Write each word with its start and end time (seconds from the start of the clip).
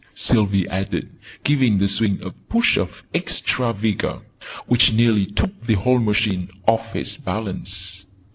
Sylvie 0.15 0.67
added, 0.67 1.11
giving 1.43 1.77
the 1.77 1.87
swing 1.87 2.19
a 2.23 2.31
push 2.31 2.75
of 2.75 3.03
extra 3.13 3.71
vigour, 3.71 4.23
which 4.65 4.91
nearly 4.91 5.27
took 5.27 5.67
the 5.67 5.75
whole 5.75 5.99
machine 5.99 6.49
off 6.67 6.95
its 6.95 7.17
balance. 7.17 8.07